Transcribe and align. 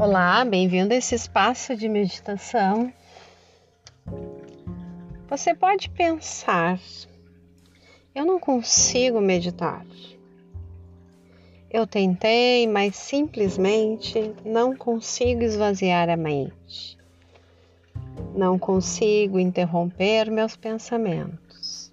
Olá, 0.00 0.44
bem-vindo 0.44 0.94
a 0.94 0.96
esse 0.96 1.16
espaço 1.16 1.74
de 1.74 1.88
meditação. 1.88 2.92
Você 5.28 5.52
pode 5.52 5.90
pensar: 5.90 6.78
eu 8.14 8.24
não 8.24 8.38
consigo 8.38 9.20
meditar. 9.20 9.84
Eu 11.68 11.84
tentei, 11.84 12.64
mas 12.68 12.94
simplesmente 12.94 14.32
não 14.44 14.76
consigo 14.76 15.42
esvaziar 15.42 16.08
a 16.08 16.16
mente. 16.16 16.96
Não 18.36 18.56
consigo 18.56 19.36
interromper 19.36 20.30
meus 20.30 20.54
pensamentos. 20.54 21.92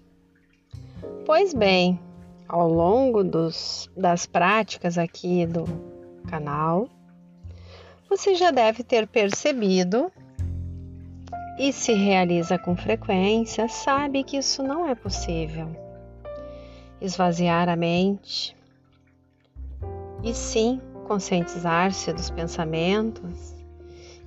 Pois 1.26 1.52
bem, 1.52 1.98
ao 2.46 2.70
longo 2.70 3.24
dos, 3.24 3.90
das 3.96 4.26
práticas 4.26 4.96
aqui 4.96 5.44
do 5.44 5.64
canal, 6.28 6.88
você 8.08 8.34
já 8.34 8.50
deve 8.50 8.82
ter 8.82 9.06
percebido 9.06 10.10
e 11.58 11.72
se 11.72 11.92
realiza 11.92 12.58
com 12.58 12.76
frequência, 12.76 13.68
sabe 13.68 14.22
que 14.22 14.36
isso 14.36 14.62
não 14.62 14.88
é 14.88 14.94
possível. 14.94 15.68
Esvaziar 17.00 17.68
a 17.68 17.76
mente 17.76 18.56
e 20.22 20.34
sim 20.34 20.80
conscientizar-se 21.06 22.12
dos 22.12 22.30
pensamentos 22.30 23.54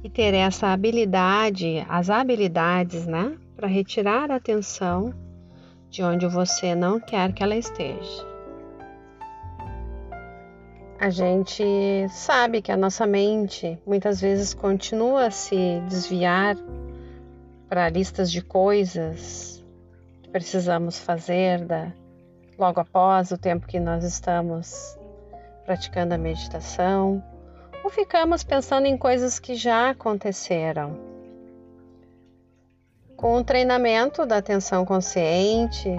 e 0.04 0.10
ter 0.10 0.34
essa 0.34 0.68
habilidade, 0.68 1.86
as 1.90 2.10
habilidades, 2.10 3.06
né, 3.06 3.38
para 3.56 3.68
retirar 3.68 4.32
a 4.32 4.36
atenção 4.36 5.14
de 5.90 6.04
onde 6.04 6.26
você 6.28 6.74
não 6.74 7.00
quer 7.00 7.34
que 7.34 7.44
ela 7.44 7.56
esteja. 7.56 8.29
A 11.00 11.10
gente 11.10 11.64
sabe 12.10 12.62
que 12.62 12.74
a 12.74 12.76
nossa 12.76 13.08
mente 13.08 13.80
muitas 13.86 14.20
vezes 14.20 14.54
continua 14.54 15.28
a 15.28 15.32
se 15.32 15.80
desviar 15.88 16.58
para 17.70 17.88
listas 17.88 18.30
de 18.30 18.42
coisas 18.42 19.64
que 20.22 20.30
precisamos 20.30 21.00
fazer 21.00 21.64
da, 21.64 21.94
logo 22.58 22.82
após 22.82 23.32
o 23.32 23.38
tempo 23.38 23.66
que 23.66 23.80
nós 23.80 24.04
estamos 24.04 25.00
praticando 25.64 26.16
a 26.16 26.18
meditação, 26.18 27.24
ou 27.82 27.90
ficamos 27.90 28.44
pensando 28.44 28.86
em 28.86 28.98
coisas 28.98 29.40
que 29.40 29.56
já 29.56 29.92
aconteceram. 29.92 31.00
Com 33.16 33.38
o 33.38 33.44
treinamento 33.44 34.26
da 34.26 34.38
atenção 34.38 34.84
consciente, 34.84 35.96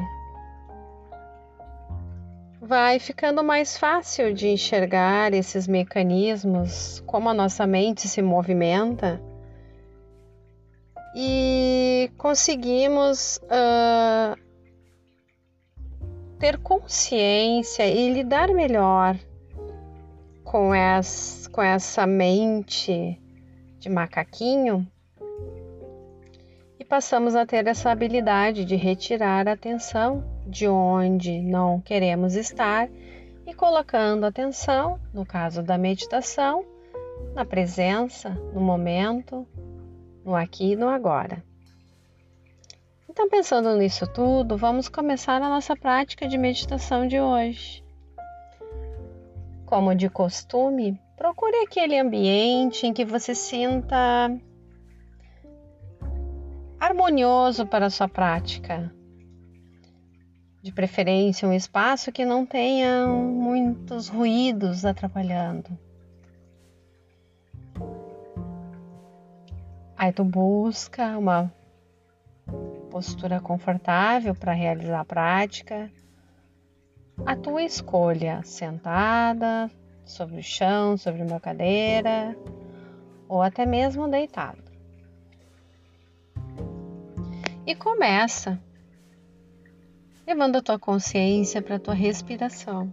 vai 2.71 3.01
ficando 3.01 3.43
mais 3.43 3.77
fácil 3.77 4.33
de 4.33 4.47
enxergar 4.47 5.35
esses 5.35 5.67
mecanismos, 5.67 7.03
como 7.05 7.29
a 7.29 7.35
nossa 7.35 7.67
mente 7.67 8.07
se 8.07 8.23
movimenta. 8.23 9.21
E 11.17 12.13
conseguimos 12.17 13.39
uh, 13.39 14.41
ter 16.39 16.59
consciência 16.59 17.89
e 17.89 18.13
lidar 18.13 18.55
melhor 18.55 19.19
com, 20.45 20.73
essa, 20.73 21.51
com 21.51 21.61
essa 21.61 22.07
mente 22.07 23.21
de 23.81 23.89
macaquinho 23.89 24.87
passamos 26.91 27.37
a 27.37 27.47
ter 27.47 27.69
essa 27.69 27.93
habilidade 27.93 28.65
de 28.65 28.75
retirar 28.75 29.47
a 29.47 29.53
atenção 29.53 30.25
de 30.45 30.67
onde 30.67 31.41
não 31.41 31.81
queremos 31.81 32.35
estar 32.35 32.89
e 33.47 33.55
colocando 33.55 34.27
atenção, 34.27 34.99
no 35.15 35.25
caso 35.25 35.63
da 35.63 35.79
meditação, 35.79 36.65
na 37.33 37.45
presença, 37.45 38.31
no 38.53 38.61
momento, 38.61 39.47
no 40.25 40.35
aqui 40.35 40.73
e 40.73 40.77
no 40.77 40.89
agora. 40.89 41.45
Então, 43.09 43.29
pensando 43.29 43.77
nisso 43.77 44.05
tudo, 44.09 44.57
vamos 44.57 44.89
começar 44.89 45.41
a 45.41 45.49
nossa 45.49 45.77
prática 45.77 46.27
de 46.27 46.37
meditação 46.37 47.07
de 47.07 47.21
hoje. 47.21 47.85
Como 49.65 49.95
de 49.95 50.11
costume, 50.11 51.01
procure 51.17 51.57
aquele 51.59 51.97
ambiente 51.97 52.85
em 52.85 52.93
que 52.93 53.05
você 53.05 53.33
sinta 53.33 53.97
harmonioso 56.91 57.67
para 57.67 57.87
a 57.87 57.91
sua 57.91 58.09
prática 58.09 58.93
de 60.63 60.73
preferência 60.73 61.49
um 61.49 61.53
espaço 61.53 62.13
que 62.13 62.25
não 62.25 62.45
tenha 62.45 63.07
muitos 63.07 64.09
ruídos 64.09 64.85
atrapalhando. 64.85 65.71
Aí 69.97 70.13
tu 70.13 70.25
busca 70.25 71.17
uma 71.17 71.53
postura 72.91 73.41
confortável 73.41 74.35
para 74.35 74.53
realizar 74.53 75.01
a 75.01 75.05
prática. 75.05 75.91
A 77.25 77.37
tua 77.37 77.63
escolha, 77.63 78.43
sentada, 78.43 79.71
sobre 80.05 80.41
o 80.41 80.43
chão, 80.43 80.97
sobre 80.97 81.23
uma 81.23 81.39
cadeira 81.39 82.37
ou 83.29 83.41
até 83.43 83.65
mesmo 83.65 84.09
deitado. 84.09 84.70
E 87.71 87.75
começa 87.77 88.61
levando 90.27 90.57
a 90.57 90.61
tua 90.61 90.77
consciência 90.77 91.63
para 91.63 91.77
a 91.77 91.79
tua 91.79 91.95
respiração, 91.95 92.93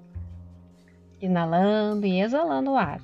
inalando 1.19 2.05
e 2.05 2.21
exalando 2.21 2.69
o 2.69 2.77
ar. 2.77 3.01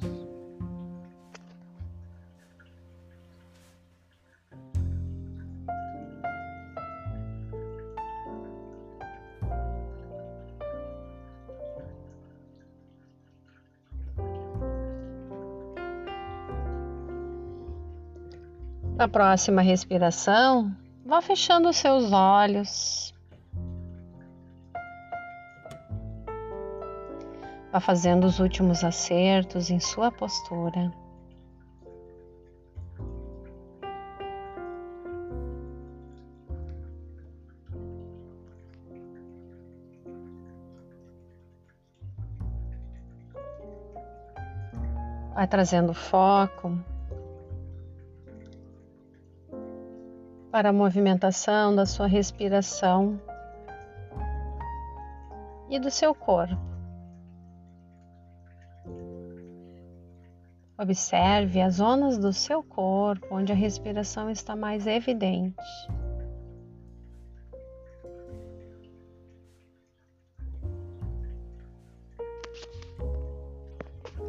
Na 18.96 19.08
próxima 19.08 19.64
respiração, 19.64 20.72
vá 21.14 21.22
fechando 21.22 21.70
os 21.70 21.76
seus 21.76 22.12
olhos 22.12 23.14
Vá 27.72 27.80
fazendo 27.80 28.26
os 28.26 28.40
últimos 28.40 28.84
acertos 28.84 29.70
em 29.70 29.80
sua 29.80 30.12
postura. 30.12 30.92
Vai 45.34 45.48
trazendo 45.48 45.96
foco 45.96 46.93
para 50.54 50.70
a 50.70 50.74
movimentação 50.74 51.76
da 51.76 51.84
sua 51.84 52.06
respiração 52.06 53.20
e 55.68 55.80
do 55.80 55.90
seu 55.90 56.14
corpo. 56.14 56.62
Observe 60.78 61.60
as 61.60 61.78
zonas 61.78 62.20
do 62.20 62.32
seu 62.32 62.62
corpo 62.62 63.26
onde 63.32 63.52
a 63.52 63.56
respiração 63.56 64.30
está 64.30 64.56
mais 64.56 64.86
evidente. 64.86 65.56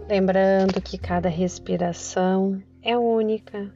Lembrando 0.08 0.80
que 0.80 0.96
cada 0.96 1.28
respiração 1.28 2.62
é 2.80 2.96
única, 2.96 3.70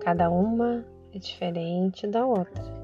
cada 0.00 0.30
uma 0.30 0.84
é 1.14 1.18
diferente 1.18 2.06
da 2.06 2.26
outra. 2.26 2.80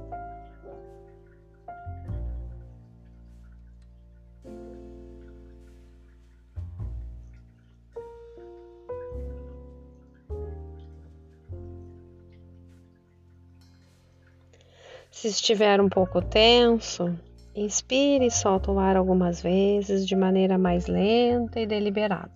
Se 15.10 15.28
estiver 15.28 15.80
um 15.80 15.88
pouco 15.88 16.20
tenso, 16.20 17.18
inspire 17.54 18.26
e 18.26 18.30
solta 18.30 18.70
o 18.70 18.78
ar 18.78 18.96
algumas 18.96 19.40
vezes 19.42 20.06
de 20.06 20.14
maneira 20.14 20.58
mais 20.58 20.86
lenta 20.86 21.58
e 21.58 21.66
deliberada. 21.66 22.30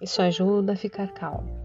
Isso 0.00 0.20
ajuda 0.20 0.74
a 0.74 0.76
ficar 0.76 1.08
calmo. 1.14 1.63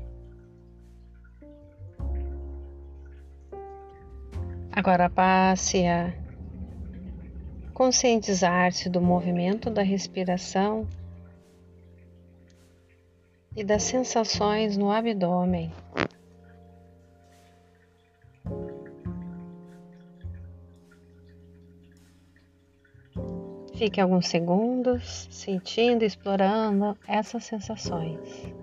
Agora 4.79 5.09
passe 5.09 5.85
a 5.85 6.13
conscientizar-se 7.73 8.89
do 8.89 9.01
movimento 9.01 9.69
da 9.69 9.81
respiração 9.81 10.87
e 13.53 13.61
das 13.61 13.83
sensações 13.83 14.77
no 14.77 14.89
abdômen. 14.89 15.69
Fique 23.75 23.99
alguns 23.99 24.27
segundos 24.29 25.27
sentindo 25.29 26.05
explorando 26.05 26.97
essas 27.05 27.43
sensações. 27.43 28.57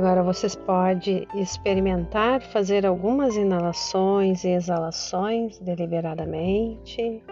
Agora 0.00 0.22
vocês 0.22 0.56
podem 0.56 1.28
experimentar 1.34 2.40
fazer 2.40 2.86
algumas 2.86 3.36
inalações 3.36 4.44
e 4.44 4.48
exalações 4.48 5.58
deliberadamente, 5.58 7.22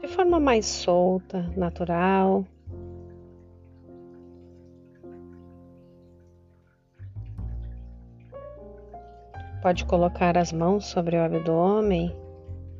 de 0.00 0.08
forma 0.08 0.40
mais 0.40 0.64
solta, 0.64 1.42
natural. 1.54 2.46
Pode 9.60 9.84
colocar 9.84 10.38
as 10.38 10.54
mãos 10.54 10.86
sobre 10.86 11.18
o 11.18 11.22
abdômen 11.22 12.16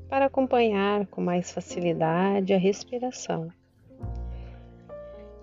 para 0.08 0.24
acompanhar 0.24 1.06
com 1.08 1.20
mais 1.20 1.52
facilidade 1.52 2.54
a 2.54 2.58
respiração. 2.58 3.50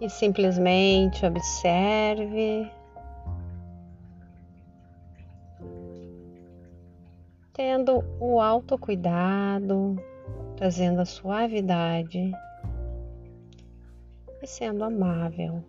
E 0.01 0.09
simplesmente 0.09 1.23
observe 1.27 2.78
tendo 7.79 8.03
o 8.19 8.41
autocuidado, 8.41 9.95
trazendo 10.57 10.99
a 10.99 11.05
suavidade 11.05 12.31
e 14.41 14.47
sendo 14.47 14.83
amável 14.83 15.63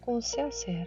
com 0.00 0.16
o 0.16 0.22
seu 0.22 0.52
ser. 0.52 0.86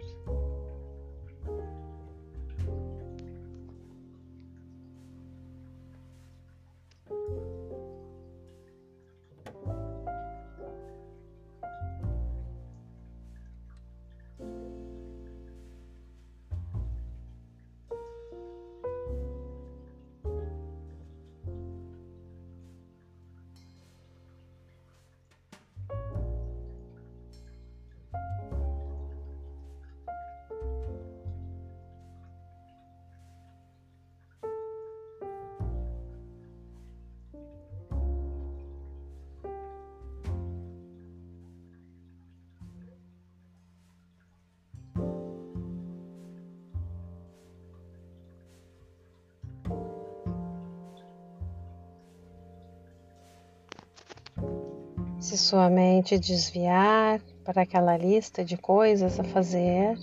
Se 55.32 55.38
sua 55.38 55.70
mente 55.70 56.18
desviar 56.18 57.18
para 57.42 57.62
aquela 57.62 57.96
lista 57.96 58.44
de 58.44 58.54
coisas 58.58 59.18
a 59.18 59.24
fazer, 59.24 59.98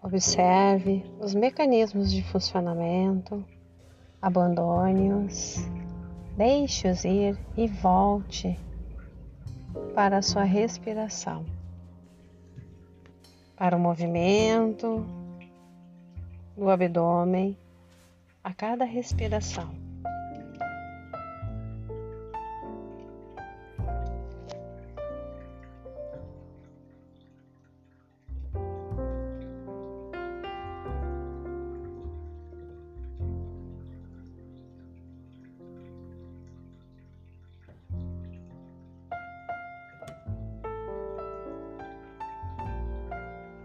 observe 0.00 1.04
os 1.18 1.34
mecanismos 1.34 2.12
de 2.12 2.22
funcionamento, 2.22 3.44
abandone-os, 4.22 5.56
deixe-os 6.36 7.04
ir 7.04 7.36
e 7.56 7.66
volte 7.66 8.56
para 9.92 10.18
a 10.18 10.22
sua 10.22 10.44
respiração, 10.44 11.44
para 13.56 13.76
o 13.76 13.80
movimento 13.80 15.04
do 16.56 16.70
abdômen 16.70 17.58
a 18.44 18.54
cada 18.54 18.84
respiração. 18.84 19.81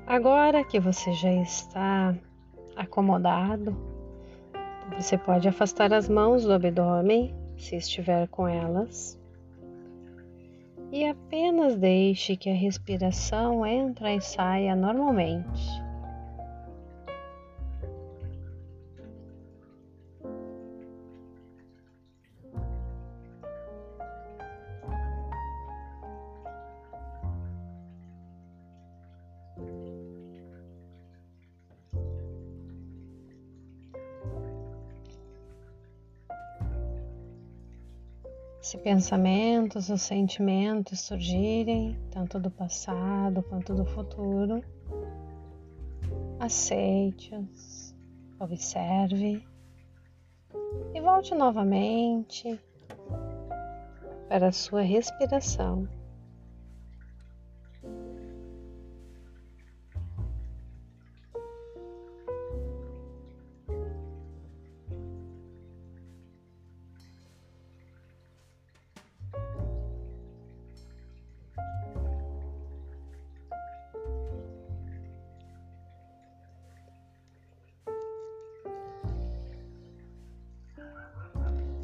Agora 0.07 0.63
que 0.63 0.79
você 0.79 1.11
já 1.11 1.33
está 1.33 2.15
acomodado, 2.77 3.75
você 4.95 5.17
pode 5.17 5.49
afastar 5.49 5.91
as 5.91 6.07
mãos 6.07 6.45
do 6.45 6.53
abdômen, 6.53 7.35
se 7.57 7.75
estiver 7.75 8.25
com 8.29 8.47
elas, 8.47 9.19
e 10.93 11.05
apenas 11.05 11.75
deixe 11.75 12.37
que 12.37 12.49
a 12.49 12.53
respiração 12.53 13.65
entre 13.65 14.15
e 14.15 14.21
saia 14.21 14.77
normalmente. 14.77 15.86
Se 38.67 38.77
pensamentos 38.77 39.89
ou 39.89 39.97
sentimentos 39.97 40.99
surgirem, 40.99 41.97
tanto 42.11 42.37
do 42.37 42.51
passado 42.51 43.41
quanto 43.43 43.73
do 43.73 43.85
futuro, 43.85 44.61
aceite-os, 46.37 47.95
observe 48.37 49.41
e 50.93 50.99
volte 50.99 51.33
novamente 51.33 52.59
para 54.27 54.49
a 54.49 54.51
sua 54.51 54.81
respiração. 54.81 55.87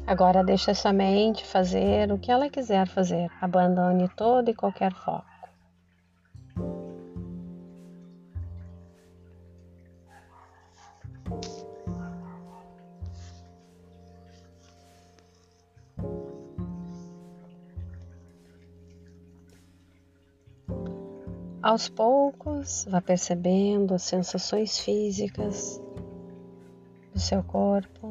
Agora 0.06 0.44
deixe 0.44 0.70
a 0.70 0.74
sua 0.74 0.92
mente 0.92 1.46
fazer 1.46 2.12
o 2.12 2.18
que 2.18 2.30
ela 2.30 2.50
quiser 2.50 2.86
fazer. 2.86 3.30
Abandone 3.40 4.06
todo 4.10 4.50
e 4.50 4.54
qualquer 4.54 4.92
foco. 4.92 5.34
Aos 21.62 21.88
poucos, 21.88 22.84
vá 22.90 23.00
percebendo 23.00 23.94
as 23.94 24.02
sensações 24.02 24.78
físicas 24.78 25.80
do 27.10 27.18
seu 27.18 27.42
corpo. 27.42 28.03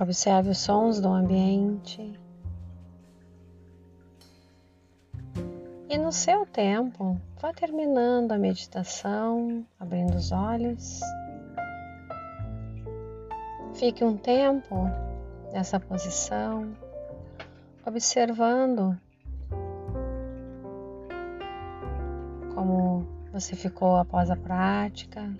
Observe 0.00 0.50
os 0.50 0.58
sons 0.58 0.98
do 0.98 1.08
ambiente. 1.08 2.18
E 5.88 5.98
no 5.98 6.10
seu 6.10 6.46
tempo, 6.46 7.20
vá 7.40 7.52
terminando 7.52 8.32
a 8.32 8.38
meditação, 8.38 9.66
abrindo 9.78 10.14
os 10.14 10.32
olhos. 10.32 11.00
Fique 13.74 14.02
um 14.02 14.16
tempo 14.16 14.88
nessa 15.52 15.78
posição 15.78 16.74
observando 17.84 18.96
como 22.54 23.06
você 23.32 23.56
ficou 23.56 23.96
após 23.96 24.30
a 24.30 24.36
prática. 24.36 25.30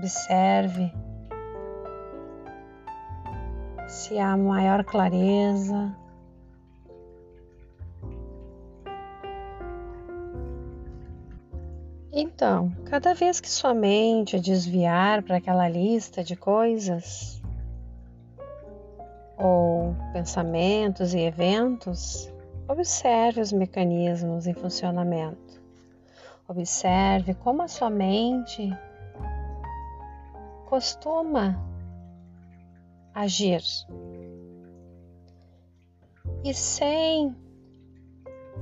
Observe 0.00 0.90
se 3.86 4.18
há 4.18 4.34
maior 4.34 4.82
clareza. 4.82 5.94
Então, 12.10 12.72
cada 12.86 13.12
vez 13.12 13.40
que 13.40 13.50
sua 13.50 13.74
mente 13.74 14.40
desviar 14.40 15.22
para 15.22 15.36
aquela 15.36 15.68
lista 15.68 16.24
de 16.24 16.34
coisas, 16.34 17.42
ou 19.36 19.94
pensamentos 20.14 21.12
e 21.12 21.18
eventos, 21.18 22.32
observe 22.66 23.42
os 23.42 23.52
mecanismos 23.52 24.46
em 24.46 24.54
funcionamento. 24.54 25.60
Observe 26.48 27.34
como 27.34 27.60
a 27.60 27.68
sua 27.68 27.90
mente 27.90 28.74
costuma 30.70 31.58
agir. 33.12 33.60
E 36.44 36.54
sem 36.54 37.34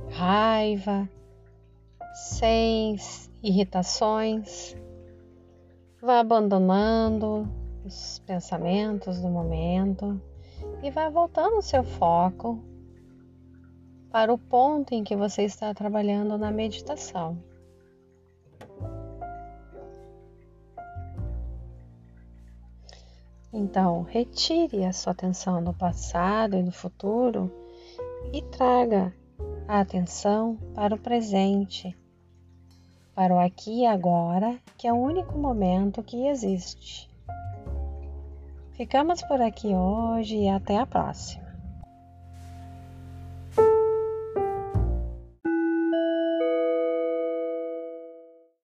raiva, 0.09 1.07
sem 2.15 2.95
irritações, 3.43 4.75
vá 6.01 6.19
abandonando 6.19 7.47
os 7.85 8.17
pensamentos 8.25 9.21
do 9.21 9.29
momento 9.29 10.19
e 10.81 10.89
vai 10.89 11.11
voltando 11.11 11.59
o 11.59 11.61
seu 11.61 11.83
foco 11.83 12.59
para 14.11 14.33
o 14.33 14.37
ponto 14.37 14.95
em 14.95 15.03
que 15.03 15.15
você 15.15 15.43
está 15.43 15.71
trabalhando 15.75 16.39
na 16.39 16.49
meditação. 16.49 17.37
Então, 23.51 24.03
retire 24.03 24.85
a 24.85 24.93
sua 24.93 25.11
atenção 25.11 25.59
no 25.59 25.73
passado 25.73 26.55
e 26.55 26.61
no 26.61 26.71
futuro 26.71 27.51
e 28.31 28.41
traga 28.43 29.13
a 29.67 29.79
atenção 29.79 30.55
para 30.75 30.93
o 30.93 30.99
presente, 30.99 31.97
para 33.15 33.33
o 33.33 33.39
aqui 33.39 33.81
e 33.81 33.85
agora, 33.85 34.59
que 34.77 34.87
é 34.87 34.93
o 34.93 34.97
único 34.97 35.37
momento 35.37 36.03
que 36.03 36.27
existe. 36.27 37.09
Ficamos 38.73 39.21
por 39.23 39.41
aqui 39.41 39.75
hoje 39.75 40.37
e 40.37 40.47
até 40.47 40.77
a 40.77 40.85
próxima. 40.85 41.48